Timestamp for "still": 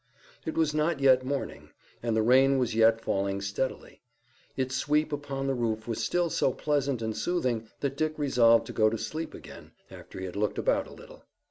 6.03-6.31